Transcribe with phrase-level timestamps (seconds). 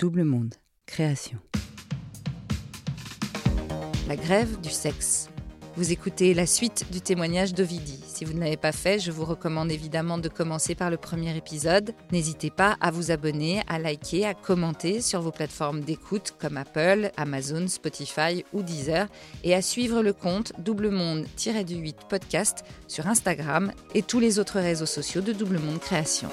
[0.00, 0.54] Double Monde,
[0.86, 1.38] création.
[4.06, 5.28] La grève du sexe.
[5.74, 7.98] Vous écoutez la suite du témoignage d'Ovidie.
[8.06, 11.36] Si vous ne l'avez pas fait, je vous recommande évidemment de commencer par le premier
[11.36, 11.94] épisode.
[12.12, 17.10] N'hésitez pas à vous abonner, à liker, à commenter sur vos plateformes d'écoute comme Apple,
[17.16, 19.08] Amazon, Spotify ou Deezer
[19.42, 24.86] et à suivre le compte Double Monde-du-8 podcast sur Instagram et tous les autres réseaux
[24.86, 26.28] sociaux de Double Monde Création.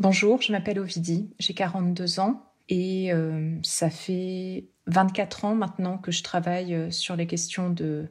[0.00, 6.10] Bonjour, je m'appelle Ovidie, j'ai 42 ans et euh, ça fait 24 ans maintenant que
[6.10, 8.08] je travaille euh, sur les questions de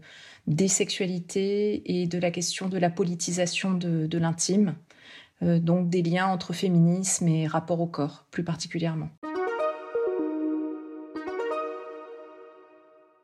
[0.68, 4.76] sexualités et de la question de la politisation de, l'intime,
[5.42, 9.10] euh, donc des liens entre féminisme et rapport au corps plus particulièrement.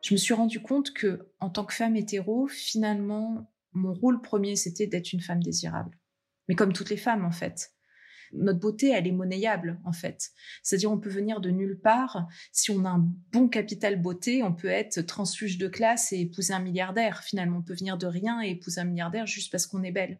[0.01, 4.55] Je me suis rendu compte que, en tant que femme hétéro, finalement, mon rôle premier,
[4.55, 5.99] c'était d'être une femme désirable.
[6.47, 7.74] Mais comme toutes les femmes, en fait
[8.33, 10.31] notre beauté, elle est monnayable, en fait.
[10.63, 12.27] C'est-à-dire, on peut venir de nulle part.
[12.51, 16.53] Si on a un bon capital beauté, on peut être transfuge de classe et épouser
[16.53, 17.23] un milliardaire.
[17.23, 20.19] Finalement, on peut venir de rien et épouser un milliardaire juste parce qu'on est belle.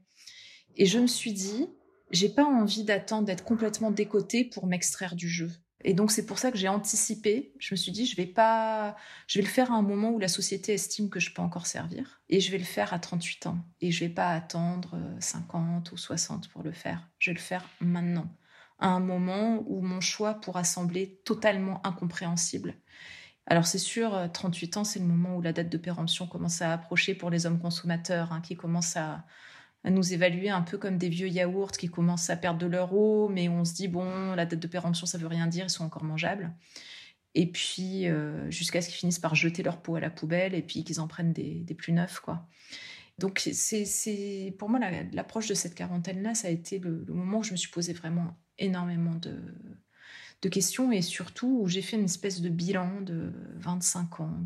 [0.77, 1.67] Et je me suis dit,
[2.11, 5.51] j'ai pas envie d'attendre d'être complètement décotée pour m'extraire du jeu.
[5.87, 7.53] Et donc c'est pour ça que j'ai anticipé.
[7.59, 8.95] Je me suis dit, je vais pas,
[9.27, 11.67] je vais le faire à un moment où la société estime que je peux encore
[11.67, 13.59] servir, et je vais le faire à 38 ans.
[13.81, 17.07] Et je vais pas attendre 50 euh, ou 60 pour le faire.
[17.19, 18.27] Je vais le faire maintenant,
[18.79, 22.73] à un moment où mon choix pourra sembler totalement incompréhensible.
[23.45, 26.63] Alors c'est sûr, 38 euh, ans, c'est le moment où la date de péremption commence
[26.63, 29.23] à approcher pour les hommes consommateurs, hein, qui commencent à,
[29.85, 32.91] à nous évaluer un peu comme des vieux yaourts qui commencent à perdre de leur
[32.95, 35.69] eau, mais on se dit, bon, la date de péremption, ça veut rien dire, ils
[35.69, 36.51] sont encore mangeables.
[37.35, 40.63] Et puis, euh, jusqu'à ce qu'ils finissent par jeter leur peau à la poubelle et
[40.63, 42.47] puis qu'ils en prennent des, plus neufs, quoi.
[43.19, 44.79] Donc, c'est, pour moi,
[45.13, 48.35] l'approche de cette quarantaine-là, ça a été le, moment où je me suis posé vraiment
[48.57, 49.37] énormément de,
[50.41, 54.45] de questions et surtout où j'ai fait une espèce de bilan de 25 ans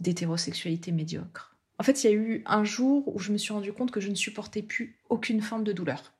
[0.00, 1.57] d'hétérosexualité médiocre.
[1.78, 4.00] En fait, il y a eu un jour où je me suis rendu compte que
[4.00, 6.12] je ne supportais plus aucune forme de douleur.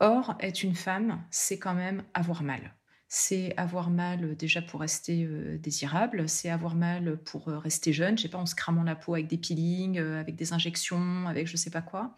[0.00, 2.74] Or, être une femme, c'est quand même avoir mal.
[3.08, 7.92] C'est avoir mal euh, déjà pour rester euh, désirable, c'est avoir mal pour euh, rester
[7.92, 11.26] jeune, je sais pas, en se cramant la peau avec des peelings, avec des injections,
[11.28, 12.16] avec je sais pas quoi.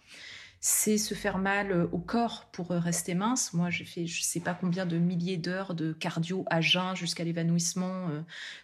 [0.60, 3.52] C'est se faire mal au corps pour rester mince.
[3.52, 7.22] Moi, j'ai fait je sais pas combien de milliers d'heures de cardio à jeun jusqu'à
[7.22, 8.08] l'évanouissement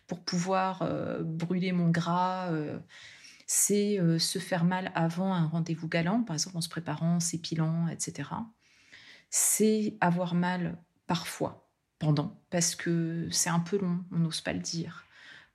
[0.06, 0.88] pour pouvoir
[1.22, 2.50] brûler mon gras
[3.52, 7.88] c'est euh, se faire mal avant un rendez-vous galant, par exemple en se préparant, s'épilant,
[7.88, 8.30] etc.
[9.28, 10.78] C'est avoir mal
[11.08, 11.68] parfois,
[11.98, 15.04] pendant, parce que c'est un peu long, on n'ose pas le dire.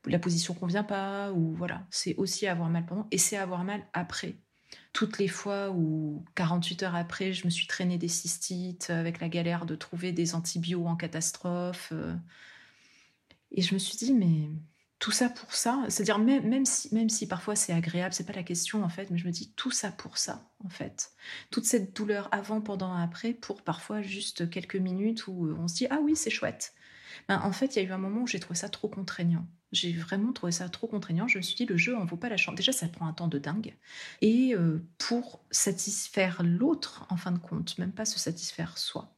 [0.04, 3.82] La position convient pas, ou voilà, c'est aussi avoir mal pendant, et c'est avoir mal
[3.94, 4.36] après.
[4.92, 9.30] Toutes les fois où 48 heures après, je me suis traînée des cystites avec la
[9.30, 11.94] galère de trouver des antibiotiques en catastrophe.
[11.94, 12.14] Euh,
[13.52, 14.50] et je me suis dit, mais
[15.00, 18.34] tout ça pour ça, c'est-à-dire même, même, si, même si parfois c'est agréable, c'est pas
[18.34, 21.12] la question en fait, mais je me dis tout ça pour ça en fait.
[21.52, 25.88] Toute cette douleur avant, pendant, après, pour parfois juste quelques minutes où on se dit
[25.90, 26.74] ah oui c'est chouette.
[27.28, 29.46] Ben, en fait, il y a eu un moment où j'ai trouvé ça trop contraignant.
[29.72, 31.28] J'ai vraiment trouvé ça trop contraignant.
[31.28, 32.56] Je me suis dit, le jeu en vaut pas la chance.
[32.56, 33.76] Déjà, ça prend un temps de dingue.
[34.22, 39.14] Et euh, pour satisfaire l'autre, en fin de compte, même pas se satisfaire soi.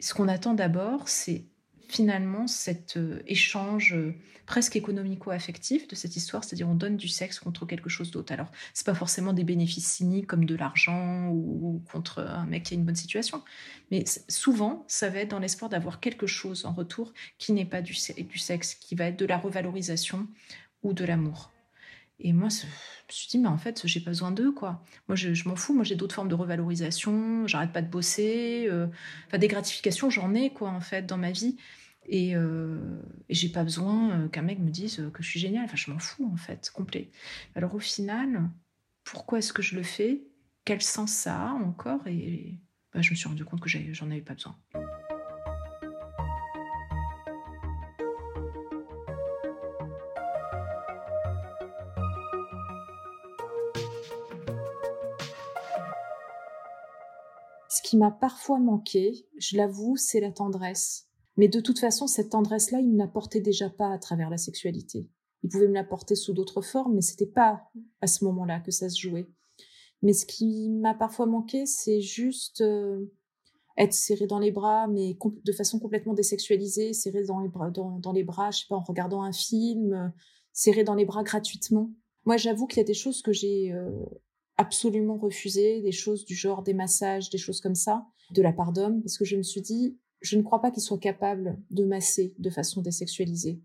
[0.00, 1.44] Ce qu'on attend d'abord, c'est
[1.88, 4.14] finalement cet euh, échange euh,
[4.46, 8.32] presque économico-affectif de cette histoire, c'est-à-dire on donne du sexe contre quelque chose d'autre.
[8.32, 12.74] Alors, c'est pas forcément des bénéfices cyniques comme de l'argent ou, contre un mec qui
[12.74, 13.42] a une bonne situation,
[13.90, 17.80] mais souvent, ça va être dans l'espoir d'avoir quelque chose en retour qui n'est pas
[17.80, 20.26] du, du sexe, qui va être de la revalorisation
[20.82, 21.53] ou de l'amour.
[22.20, 22.70] Et moi, je me
[23.12, 24.82] suis dit, mais en fait, j'ai pas besoin d'eux, quoi.
[25.08, 25.74] Moi, je, m'en fous.
[25.74, 27.46] Moi, j'ai d'autres formes de revalorisation.
[27.46, 28.66] J'arrête pas de bosser.
[28.70, 28.86] Euh,
[29.26, 31.56] enfin, des gratifications, j'en ai, quoi, en fait, dans ma vie.
[32.06, 32.78] Et, euh,
[33.28, 35.64] j'ai pas besoin euh, qu'un mec me dise que je suis géniale.
[35.64, 37.10] Enfin, je m'en fous, en fait, complet.
[37.56, 38.48] Alors, au final,
[39.02, 40.22] pourquoi est-ce que je le fais?
[40.64, 42.06] Quel sens ça a encore?
[42.06, 42.58] Et
[42.92, 44.56] bah, je me suis rendu compte que j'en avais pas besoin.
[57.94, 61.06] Qui m'a parfois manqué, je l'avoue, c'est la tendresse.
[61.36, 65.08] Mais de toute façon, cette tendresse-là, il ne l'apportait déjà pas à travers la sexualité.
[65.44, 67.70] Il pouvait me l'apporter sous d'autres formes, mais c'était pas
[68.00, 69.28] à ce moment-là que ça se jouait.
[70.02, 73.06] Mais ce qui m'a parfois manqué, c'est juste euh,
[73.78, 78.12] être serré dans les bras, mais de façon complètement désexualisée, serré dans les bras, dans,
[78.12, 80.08] les bras, je sais pas, en regardant un film, euh,
[80.52, 81.92] serré dans les bras gratuitement.
[82.24, 84.04] Moi, j'avoue qu'il y a des choses que j'ai euh,
[84.56, 88.72] absolument refusé des choses du genre des massages, des choses comme ça, de la part
[88.72, 91.84] d'hommes, parce que je me suis dit, je ne crois pas qu'ils soient capables de
[91.84, 93.60] masser de façon désexualisée.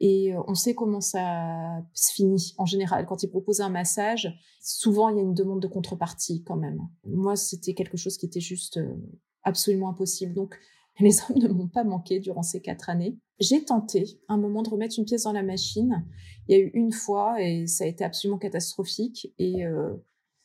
[0.00, 3.06] Et euh, on sait comment ça se finit en général.
[3.06, 6.80] Quand ils proposent un massage, souvent il y a une demande de contrepartie quand même.
[7.04, 8.94] Moi, c'était quelque chose qui était juste euh,
[9.42, 10.34] absolument impossible.
[10.34, 10.58] Donc,
[11.00, 13.18] les hommes ne m'ont pas manqué durant ces quatre années.
[13.40, 16.04] J'ai tenté un moment de remettre une pièce dans la machine.
[16.48, 19.32] Il y a eu une fois et ça a été absolument catastrophique.
[19.38, 19.94] Et euh,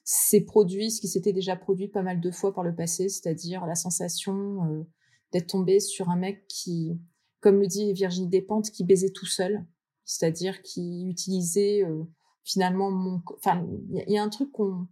[0.03, 3.65] c'est produit ce qui s'était déjà produit pas mal de fois par le passé, c'est-à-dire
[3.65, 4.83] la sensation euh,
[5.31, 7.00] d'être tombé sur un mec qui,
[7.39, 9.65] comme le dit Virginie Despentes, qui baisait tout seul,
[10.05, 12.03] c'est-à-dire qui utilisait euh,
[12.44, 13.21] finalement mon...
[13.38, 14.88] Enfin, il y, a un truc qu'on...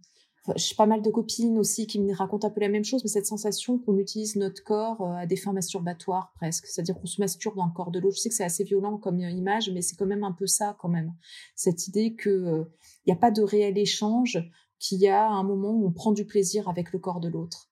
[0.56, 3.10] j'ai pas mal de copines aussi qui me racontent un peu la même chose, mais
[3.10, 7.20] cette sensation qu'on utilise notre corps euh, à des fins masturbatoires presque, c'est-à-dire qu'on se
[7.20, 8.16] masturbe dans le corps de l'autre.
[8.16, 10.76] Je sais que c'est assez violent comme image, mais c'est quand même un peu ça
[10.80, 11.14] quand même.
[11.54, 12.64] Cette idée que
[13.04, 14.38] il n'y a pas de réel échange,
[14.82, 17.70] qu'il y a un moment où on prend du plaisir avec le corps de l'autre,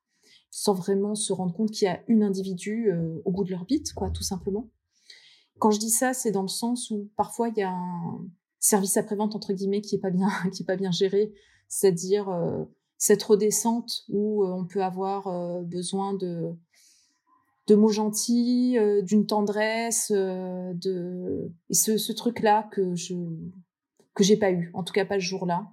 [0.50, 3.92] sans vraiment se rendre compte qu'il y a une individu euh, au bout de l'orbite,
[3.94, 4.70] quoi, tout simplement.
[5.58, 8.24] Quand je dis ça, c'est dans le sens où parfois il y a un
[8.60, 11.32] service après-vente entre guillemets qui est pas bien, qui est pas bien géré,
[11.70, 12.64] c'est-à-dire euh,
[12.98, 16.52] cette redescente où euh, on peut avoir besoin de
[17.66, 23.14] de mots gentils, d'une tendresse, de et ce, truc-là que je
[24.14, 25.70] que j'ai pas eu, en tout cas pas ce jour-là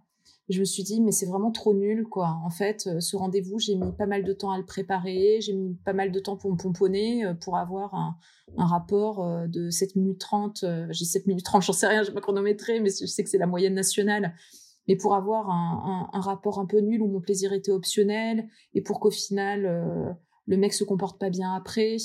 [0.50, 2.40] je me suis dit, mais c'est vraiment trop nul, quoi.
[2.46, 5.54] En fait, euh, ce rendez-vous, j'ai mis pas mal de temps à le préparer, j'ai
[5.54, 8.18] mis pas mal de temps pour me pomponner, euh, pour avoir un,
[8.58, 10.64] rapport euh, de 7 minutes 30.
[10.90, 13.30] J'ai 7 minutes 30, j'en sais rien, je vais pas chronométrer, mais je sais que
[13.30, 14.34] c'est la moyenne nationale.
[14.88, 19.00] Mais pour avoir un, rapport un peu nul où mon plaisir était optionnel et pour
[19.00, 21.98] qu'au final, le mec se comporte pas bien après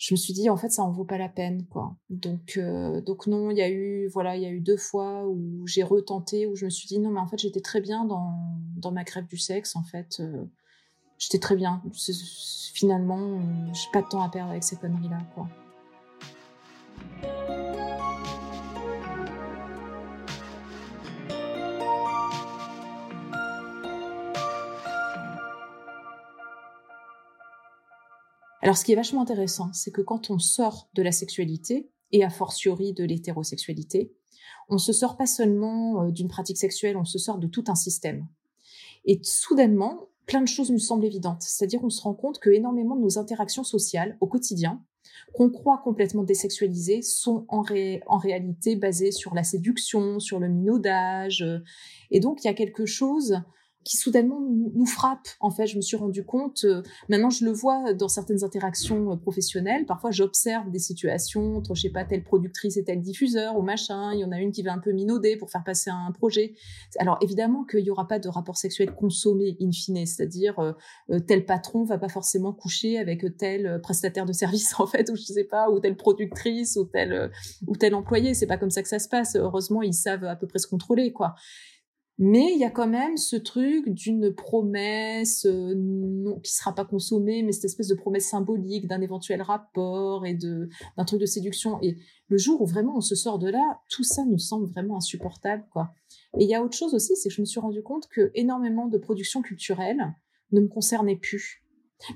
[0.00, 1.94] je me suis dit en fait ça en vaut pas la peine quoi.
[2.08, 5.28] Donc euh, donc non, il y a eu voilà, il y a eu deux fois
[5.28, 8.06] où j'ai retenté où je me suis dit non mais en fait j'étais très bien
[8.06, 8.32] dans
[8.76, 10.46] dans ma grève du sexe en fait euh,
[11.18, 11.82] j'étais très bien.
[12.72, 13.40] Finalement,
[13.74, 15.46] j'ai pas de temps à perdre avec ces conneries là quoi.
[28.62, 32.24] Alors, ce qui est vachement intéressant, c'est que quand on sort de la sexualité, et
[32.24, 34.12] a fortiori de l'hétérosexualité,
[34.68, 37.74] on se sort pas seulement euh, d'une pratique sexuelle, on se sort de tout un
[37.74, 38.26] système.
[39.04, 41.42] Et soudainement, plein de choses nous semblent évidentes.
[41.42, 44.84] C'est-à-dire, on se rend compte que énormément de nos interactions sociales au quotidien,
[45.34, 47.64] qu'on croit complètement désexualisées, sont en,
[48.06, 51.44] en réalité basées sur la séduction, sur le minaudage.
[52.10, 53.40] Et donc, il y a quelque chose
[53.84, 55.26] qui soudainement nous frappe.
[55.40, 59.12] En fait, je me suis rendu compte, euh, maintenant je le vois dans certaines interactions
[59.12, 63.56] euh, professionnelles, parfois j'observe des situations entre, je sais pas, telle productrice et tel diffuseur
[63.56, 65.90] ou machin, il y en a une qui va un peu minauder pour faire passer
[65.90, 66.54] un projet.
[66.98, 71.46] Alors évidemment qu'il n'y aura pas de rapport sexuel consommé in fine, c'est-à-dire euh, tel
[71.46, 75.44] patron va pas forcément coucher avec tel prestataire de service en fait, ou je sais
[75.44, 77.30] pas, ou telle productrice ou tel
[77.66, 78.34] ou tel employé.
[78.34, 79.36] C'est pas comme ça que ça se passe.
[79.36, 81.34] Heureusement, ils savent à peu près se contrôler, quoi.
[82.22, 86.84] Mais il y a quand même ce truc d'une promesse euh, non, qui sera pas
[86.84, 91.78] consommée, mais cette espèce de promesse symbolique d'un éventuel rapport et d'un truc de séduction.
[91.80, 91.96] Et
[92.28, 95.64] le jour où vraiment on se sort de là, tout ça nous semble vraiment insupportable,
[95.72, 95.94] quoi.
[96.38, 98.30] Et il y a autre chose aussi, c'est que je me suis rendu compte que
[98.34, 100.14] énormément de productions culturelles
[100.52, 101.64] ne me concernaient plus.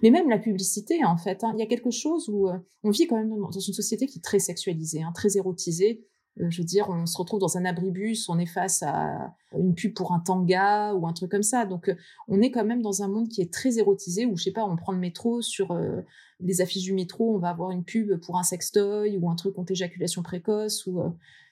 [0.03, 2.91] Mais même la publicité, en fait, hein, il y a quelque chose où euh, on
[2.91, 6.05] vit quand même dans une société qui est très sexualisée, hein, très érotisée
[6.37, 9.95] je veux dire, on se retrouve dans un abribus, on est face à une pub
[9.95, 11.65] pour un tanga ou un truc comme ça.
[11.65, 11.95] Donc, euh,
[12.27, 14.65] on est quand même dans un monde qui est très érotisé où, je sais pas,
[14.65, 16.01] on prend le métro, sur euh,
[16.41, 19.55] les affiches du métro, on va avoir une pub pour un sextoy ou un truc
[19.55, 20.87] contre éjaculation précoce.
[20.87, 21.01] Ou,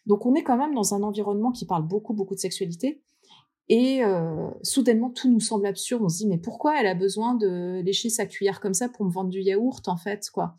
[0.07, 3.01] Donc, on est quand même dans un environnement qui parle beaucoup, beaucoup de sexualité.
[3.69, 4.03] Et
[4.62, 6.03] soudainement, tout nous semble absurde.
[6.05, 9.07] On se dit, mais pourquoi elle a besoin de lécher sa cuillère comme ça pour
[9.07, 10.57] me vendre du yaourt, en fait, quoi?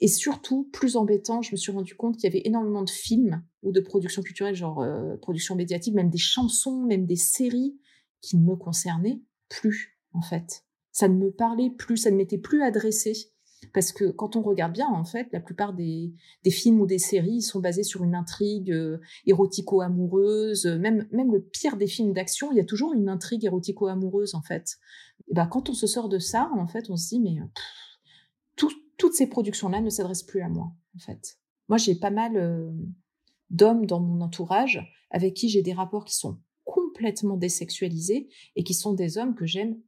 [0.00, 3.42] Et surtout, plus embêtant, je me suis rendu compte qu'il y avait énormément de films
[3.62, 7.78] ou de productions culturelles, genre euh, production même des chansons, même des séries
[8.20, 10.64] qui ne me concernaient plus, en fait.
[10.92, 13.30] Ça ne me parlait plus, ça ne m'était plus adressé.
[13.72, 16.12] Parce que quand on regarde bien, en fait, la plupart des,
[16.50, 20.66] films ou des séries sont basés sur une intrigue euh, érotico-amoureuse.
[20.66, 24.42] Même, même le pire des films d'action, il y a toujours une intrigue érotico-amoureuse, en
[24.42, 24.76] fait.
[25.28, 27.38] Et ben, quand on se sort de ça, en fait, on se dit, mais
[28.96, 31.38] toutes ces productions-là ne s'adressent plus à moi, en fait.
[31.68, 32.70] Moi, j'ai pas mal euh,
[33.50, 38.74] d'hommes dans mon entourage avec qui j'ai des rapports qui sont complètement désexualisés et qui
[38.74, 39.78] sont des hommes que j'aime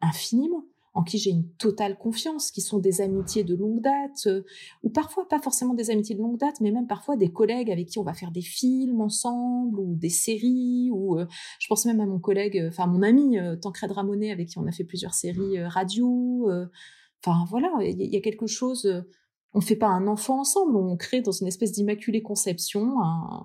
[0.00, 4.44] infiniment, en qui j'ai une totale confiance, qui sont des amitiés de longue date, euh,
[4.82, 7.88] ou parfois pas forcément des amitiés de longue date, mais même parfois des collègues avec
[7.88, 11.26] qui on va faire des films ensemble ou des séries, ou euh,
[11.58, 14.72] je pense même à mon collègue, enfin mon ami Tancred Ramonet avec qui on a
[14.72, 16.48] fait plusieurs séries radio
[17.26, 19.04] Enfin voilà, il y, a quelque chose.
[19.52, 23.00] On fait pas un enfant ensemble, on crée dans une espèce d'immaculée conception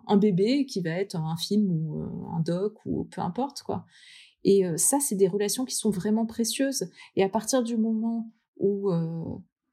[0.07, 2.03] un, bébé qui va être un film ou
[2.35, 3.85] un doc ou peu importe quoi.
[4.43, 6.89] Et ça, c'est des relations qui sont vraiment précieuses.
[7.15, 8.91] Et à partir du moment où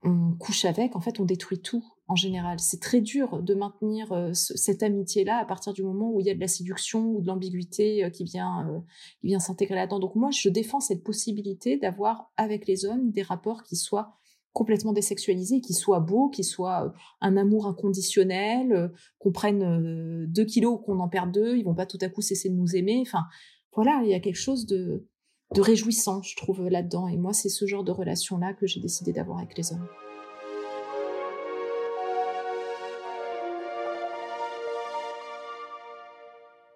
[0.03, 2.59] on couche avec, en fait, on détruit tout en général.
[2.61, 6.31] C'est très dur de maintenir euh, cette amitié-là à partir du moment où il y
[6.31, 8.79] a de la séduction ou de l'ambiguïté euh, qui vient, euh,
[9.23, 9.99] vient s'intégrer là-dedans.
[9.99, 14.15] Donc moi, je défends cette possibilité d'avoir avec les hommes des rapports qui soient
[14.53, 20.79] complètement désexualisés, qui soient beaux, qui soient un amour inconditionnel, qu'on prenne deux kilos ou
[20.79, 22.99] qu'on en perde deux, ils vont pas tout à coup cesser de nous aimer.
[23.07, 23.25] Enfin,
[23.73, 25.07] voilà, il y a quelque chose de,
[25.55, 27.09] de réjouissant, je trouve, là-dedans.
[27.09, 29.87] Et moi, c'est ce genre de relation-là que j'ai décidé d'avoir avec les hommes.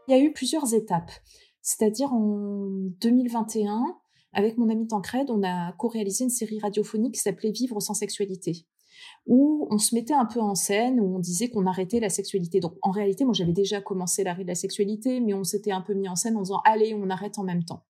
[0.09, 1.13] Il y a eu plusieurs étapes.
[1.61, 2.67] C'est-à-dire en
[3.01, 3.97] 2021,
[4.33, 8.67] avec mon ami Tancred, on a co-réalisé une série radiophonique qui s'appelait Vivre sans sexualité,
[9.27, 12.59] où on se mettait un peu en scène, où on disait qu'on arrêtait la sexualité.
[12.59, 15.83] Donc en réalité, moi j'avais déjà commencé l'arrêt de la sexualité, mais on s'était un
[15.83, 17.85] peu mis en scène en disant allez, on arrête en même temps.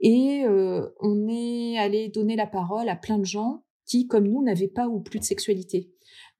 [0.00, 4.42] Et euh, on est allé donner la parole à plein de gens qui, comme nous,
[4.42, 5.90] n'avaient pas ou plus de sexualité.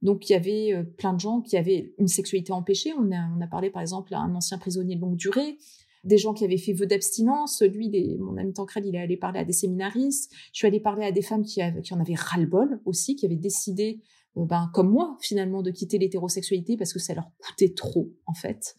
[0.01, 2.93] Donc il y avait euh, plein de gens qui avaient une sexualité empêchée.
[2.93, 5.59] On a, parlé par exemple à un ancien prisonnier de longue durée,
[6.05, 7.63] des gens qui avaient fait vœu d'abstinence.
[7.63, 10.33] Lui, mon ami Tancred, il est allé parler à des séminaristes.
[10.53, 13.37] Je suis allée parler à des femmes qui, qui en avaient ras-le-bol aussi, qui avaient
[13.37, 14.01] décidé
[14.45, 18.77] ben, comme moi, finalement, de quitter l'hétérosexualité parce que ça leur coûtait trop, en fait.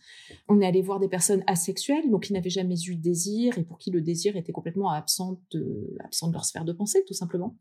[0.48, 3.64] On est allé voir des personnes asexuelles, donc qui n'avaient jamais eu de désir et
[3.64, 7.14] pour qui le désir était complètement absent de, absent de leur sphère de pensée, tout
[7.14, 7.58] simplement.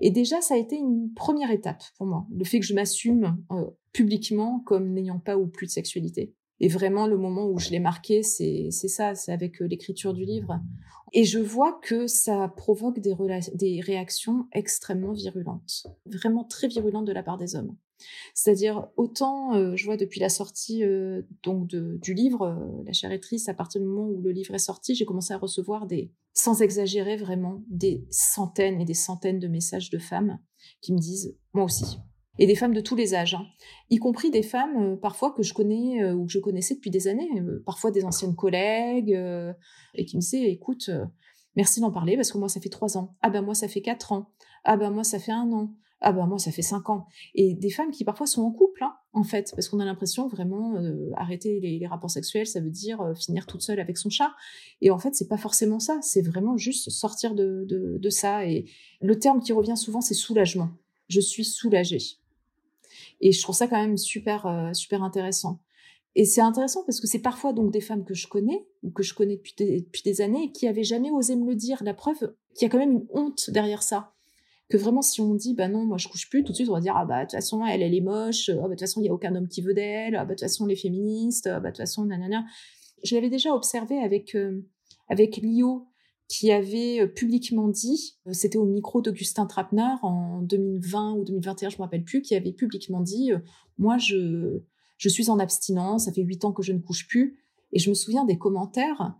[0.00, 3.38] Et déjà, ça a été une première étape pour moi, le fait que je m'assume
[3.52, 6.34] euh, publiquement comme n'ayant pas ou plus de sexualité.
[6.60, 10.24] Et vraiment, le moment où je l'ai marqué, c'est ça, c'est avec euh, l'écriture du
[10.24, 10.60] livre.
[11.12, 17.22] Et je vois que ça provoque des, réactions extrêmement virulentes, vraiment très virulentes de la
[17.22, 17.76] part des hommes.
[18.34, 23.54] C'est-à-dire autant euh, je vois depuis la sortie euh, donc du livre La chair à
[23.54, 27.16] partir du moment où le livre est sorti, j'ai commencé à recevoir des, sans exagérer
[27.16, 30.38] vraiment, des centaines et des centaines de messages de femmes
[30.80, 31.98] qui me disent moi aussi,
[32.38, 33.46] et des femmes de tous les âges, hein.
[33.90, 36.90] y compris des femmes euh, parfois que je connais euh, ou que je connaissais depuis
[36.90, 39.10] des années, euh, parfois des anciennes collègues,
[39.94, 40.90] et qui me disaient, écoute,
[41.56, 43.82] merci d'en parler parce que moi ça fait trois ans, ah ben moi ça fait
[43.82, 44.30] quatre ans,
[44.64, 47.54] ah ben moi ça fait un an, ah ben moi ça fait cinq ans, et
[47.54, 50.76] des femmes qui parfois sont en couple, hein, en fait, parce qu'on a l'impression vraiment
[51.16, 54.32] arrêter les, rapports sexuels, ça veut dire finir toute seule avec son chat,
[54.80, 58.66] et en fait c'est pas forcément ça, c'est vraiment juste sortir de, de ça, et
[59.00, 60.70] le terme qui revient souvent c'est soulagement.
[61.08, 62.19] Je suis soulagée.
[63.20, 65.60] Et je trouve ça quand même super, euh, super intéressant.
[66.16, 69.02] Et c'est intéressant parce que c'est parfois donc des femmes que je connais ou que
[69.02, 71.82] je connais depuis des, depuis des années qui avaient jamais osé me le dire.
[71.84, 74.12] La preuve qu'il y a quand même une honte derrière ça.
[74.68, 76.74] Que vraiment, si on dit, bah non, moi je couche plus, tout de suite on
[76.74, 78.80] va dire, ah bah de toute façon, elle, elle est moche, ah bah de toute
[78.80, 80.76] façon, il y a aucun homme qui veut d'elle, ah bah de toute façon, les
[80.76, 82.44] féministes, ah bah de toute façon, nanana.
[83.02, 84.60] Je l'avais déjà observé avec, euh,
[85.08, 85.88] avec Lio,
[86.30, 91.70] qui avait euh, publiquement dit, euh, c'était au micro d'Augustin Trapenard en 2020 ou 2021,
[91.70, 93.38] je me rappelle plus, qui avait publiquement dit, euh,
[93.78, 94.60] moi je,
[94.96, 97.36] je suis en abstinence, ça fait huit ans que je ne couche plus,
[97.72, 99.16] et je me souviens des commentaires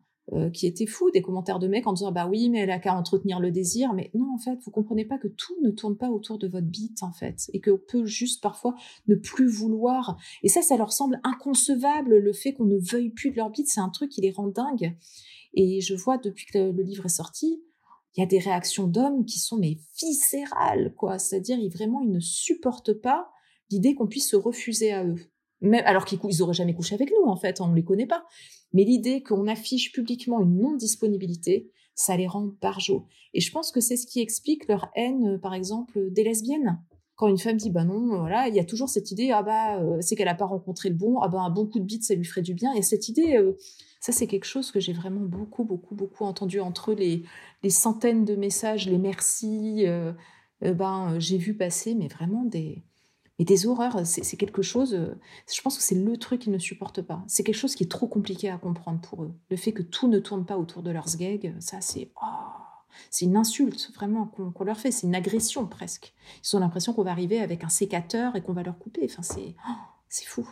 [0.52, 2.94] qui étaient fous, des commentaires de mecs en disant bah oui mais elle a qu'à
[2.94, 6.08] entretenir le désir, mais non en fait vous comprenez pas que tout ne tourne pas
[6.08, 8.76] autour de votre bite en fait, et qu'on peut juste parfois
[9.08, 13.32] ne plus vouloir, et ça ça leur semble inconcevable le fait qu'on ne veuille plus
[13.32, 14.94] de leur bite, c'est un truc qui les rend dingues.
[15.54, 17.62] Et je vois depuis que le, livre est sorti,
[18.16, 21.18] il y a des réactions d'hommes qui sont mais viscérales, quoi.
[21.18, 23.30] C'est-à-dire, ils vraiment, ils ne supportent pas
[23.70, 25.16] l'idée qu'on puisse se refuser à eux.
[25.60, 28.06] Même, alors qu'ils ils auraient jamais couché avec nous, en fait, on ne les connaît
[28.06, 28.24] pas.
[28.72, 33.06] Mais l'idée qu'on affiche publiquement une non-disponibilité, ça les rend barjots.
[33.34, 36.80] Et je pense que c'est ce qui explique leur haine, par exemple, des lesbiennes
[37.20, 39.78] quand une femme dit bah non, voilà, il y a toujours cette idée ah bah
[39.78, 42.02] euh, c'est qu'elle a pas rencontré le bon, ah bah un bon coup de bite
[42.02, 42.72] ça lui ferait du bien.
[42.72, 43.58] Et cette idée, euh,
[44.00, 47.24] ça c'est quelque chose que j'ai vraiment beaucoup beaucoup beaucoup entendu entre les
[47.68, 50.14] centaines de messages, les merci, euh,
[50.62, 52.82] ben j'ai vu passer, mais vraiment des
[53.38, 54.06] et des horreurs.
[54.06, 54.98] C'est quelque chose.
[55.52, 57.22] je pense que c'est le truc qu'ils ne supportent pas.
[57.26, 59.34] C'est quelque chose qui est trop compliqué à comprendre pour eux.
[59.50, 62.59] Le fait que tout ne tourne pas autour de leurs sgeg, ça c'est oh,
[63.10, 66.12] c'est une insulte vraiment qu'on leur fait, c'est une agression presque.
[66.44, 69.02] Ils ont l'impression qu'on va arriver avec un sécateur et qu'on va leur couper.
[69.04, 69.72] Enfin, c'est oh,
[70.08, 70.46] c'est fou.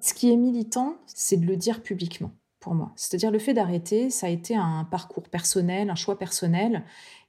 [0.00, 2.32] Ce qui est militant, c'est de le dire publiquement.
[2.96, 6.84] C'est-à-dire le fait d'arrêter, ça a été un parcours personnel, un choix personnel.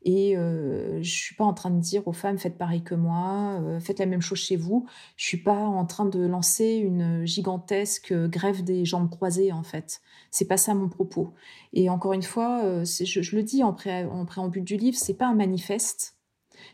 [0.06, 3.60] Et euh, je suis pas en train de dire aux femmes faites pareil que moi,
[3.62, 4.86] euh, faites la même chose chez vous.
[5.16, 10.02] Je suis pas en train de lancer une gigantesque grève des jambes croisées en fait.
[10.30, 11.34] C'est pas ça mon propos.
[11.72, 13.76] Et encore une fois, euh, je, le dis en,
[14.12, 16.18] en préambule du livre, c'est pas un manifeste,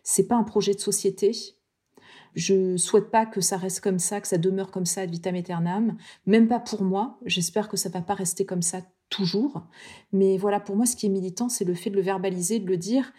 [0.04, 1.59] c'est pas un projet de société.
[2.40, 5.36] Je souhaite pas que ça reste comme ça, que ça demeure comme ça ad vitam
[5.36, 7.20] aeternam, même pas pour moi.
[7.26, 9.64] J'espère que ça va pas rester comme ça toujours.
[10.14, 12.68] Mais voilà, pour moi, ce qui est militant, c'est le fait de le verbaliser, de
[12.68, 13.12] le dire.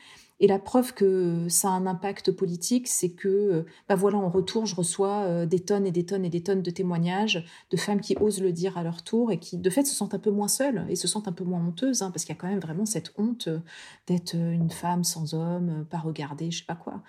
[0.43, 4.65] Et la preuve que ça a un impact politique, c'est que, bah voilà, en retour,
[4.65, 8.01] je reçois euh, des tonnes et des tonnes et des tonnes de témoignages de femmes
[8.01, 10.31] qui osent le dire à leur tour et qui, de fait, se sentent un peu
[10.31, 12.49] moins seules et se sentent un peu moins honteuses, hein, parce qu'il y a quand
[12.49, 13.59] même vraiment cette honte euh,
[14.07, 17.03] d'être une femme sans homme, euh, pas regardée, je sais pas quoi.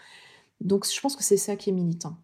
[0.62, 2.18] Donc, je pense que c'est ça qui est militant.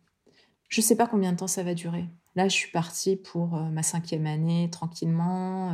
[0.69, 2.05] Je sais pas combien de temps ça va durer.
[2.35, 5.73] Là, je suis partie pour ma cinquième année tranquillement.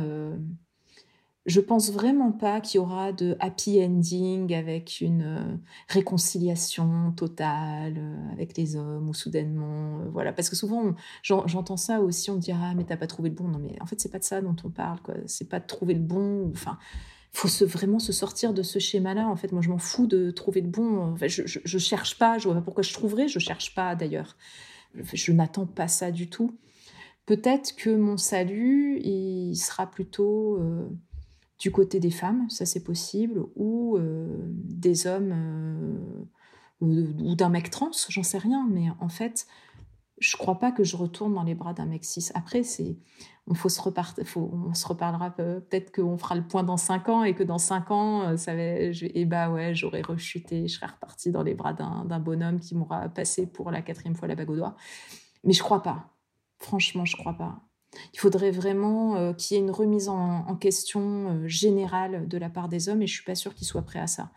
[1.46, 5.56] Je pense vraiment pas qu'il y aura de happy ending avec une euh,
[5.88, 10.32] réconciliation totale euh, avec les hommes ou soudainement, euh, voilà.
[10.32, 13.34] Parce que souvent j'entends ça aussi, on me dit ah mais t'as pas trouvé le
[13.34, 13.48] bon.
[13.48, 15.16] Non mais en fait c'est pas de ça dont on parle quoi.
[15.26, 16.50] C'est pas de trouver le bon.
[16.50, 16.78] Enfin,
[17.34, 19.28] faut se, vraiment se sortir de ce schéma-là.
[19.28, 21.14] En fait, moi je m'en fous de trouver le bon.
[21.20, 22.38] Je, je, cherche pas.
[22.38, 23.28] Je vois pas pourquoi je trouverais.
[23.28, 24.36] Je cherche pas d'ailleurs.
[25.12, 26.56] Je n'attends pas ça du tout.
[27.26, 30.58] Peut-être que mon salut il sera plutôt
[31.58, 35.96] du côté des femmes, ça c'est possible, ou euh, des hommes euh,
[36.80, 39.46] ou, d'un mec trans, j'en sais rien, mais en fait,
[40.18, 42.30] je crois pas que je retourne dans les bras d'un mec cis.
[42.34, 42.96] Après, c'est,
[43.46, 43.80] on faut se
[44.24, 47.58] faut, on se reparlera peut-être qu'on fera le point dans cinq ans et que dans
[47.58, 51.42] cinq ans, euh, ça va, et eh bah ouais, j'aurais rechuté, je serais reparti dans
[51.42, 54.76] les bras d'un bonhomme qui m'aura passé pour la quatrième fois la bague au doigt.
[55.42, 56.10] Mais je crois pas.
[56.58, 57.60] Franchement, je crois pas.
[58.12, 62.48] Il faudrait vraiment euh, qu'il y ait une remise en, question euh, générale de la
[62.48, 64.30] part des hommes et je suis pas sûre qu'ils soient prêts à ça.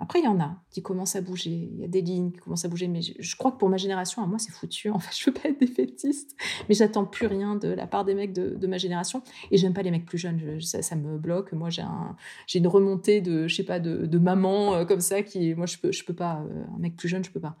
[0.00, 1.50] Après, il y en a qui commencent à bouger.
[1.50, 3.76] Il y a des lignes qui commencent à bouger, mais je, crois que pour ma
[3.76, 4.90] génération, à moi, c'est foutu.
[4.90, 6.36] En fait, je veux pas être défaitiste,
[6.68, 9.22] mais j'attends plus rien de la part des mecs de, ma génération.
[9.50, 10.60] Et j'aime pas les mecs plus jeunes.
[10.60, 11.52] ça, me bloque.
[11.52, 12.16] Moi, j'ai un,
[12.54, 15.92] une remontée de, je sais pas, de, maman euh, comme ça qui, moi, je peux,
[15.92, 16.44] je peux pas.
[16.74, 17.56] un mec plus jeune, je peux pas.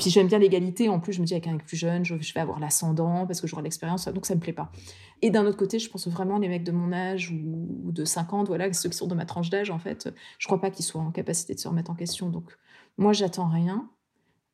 [0.00, 0.88] Puis j'aime bien l'égalité.
[0.88, 3.40] En plus, je me dis avec un mec plus jeune, je, vais avoir l'ascendant parce
[3.42, 4.08] que j'aurai l'expérience.
[4.08, 4.72] Donc ça me plaît pas.
[5.20, 8.48] Et d'un autre côté, je pense vraiment les mecs de mon âge ou, de 50,
[8.48, 10.08] voilà, ceux qui sont de ma tranche d'âge, en fait,
[10.38, 12.30] je crois pas qu'ils soient en capacité de se remettre en question.
[12.30, 12.56] Donc
[12.96, 13.90] moi, j'attends rien.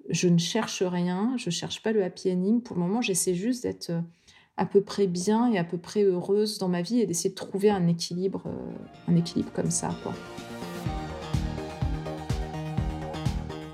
[0.09, 1.37] Je ne cherche rien.
[1.37, 2.61] Je cherche pas le happy ending.
[2.61, 4.01] Pour le moment, j'essaie juste d'être euh,
[4.57, 7.37] à peu près bien et à peu près heureuse dans ma vie et d'essayer de
[7.37, 10.13] trouver un équilibre, euh, un équilibre comme ça, quoi.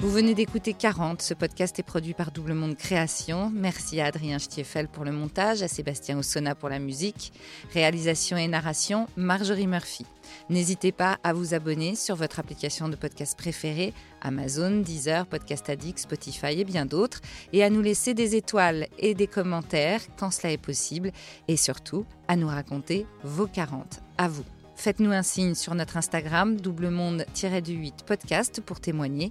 [0.03, 1.23] Vous venez d'écouter 40.
[1.23, 3.53] Ce podcast est produit par Double Monde Création.
[3.55, 7.33] Merci à Adrien Stiefel pour le montage, à Sébastien Ossona pour la musique.
[7.73, 10.05] Réalisation et narration, Marjorie Murphy.
[10.51, 16.01] N'hésitez pas à vous abonner sur votre application de podcast préférée, Amazon, Deezer, Podcast Addict,
[16.01, 17.21] Spotify et bien d'autres,
[17.53, 21.13] et à nous laisser des étoiles et des commentaires quand cela est possible,
[21.47, 24.01] et surtout à nous raconter vos 40.
[24.19, 24.45] À vous.
[24.75, 29.31] Faites-nous un signe sur notre Instagram, double monde-du-8 podcast pour témoigner